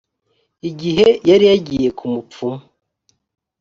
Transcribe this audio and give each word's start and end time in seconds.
igihe 0.69 1.07
yari 1.29 1.45
yagiye 1.51 1.87
ku 1.97 2.05
mupfumu 2.13 2.63